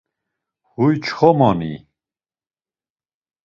[0.71, 1.73] Huy çxomoni?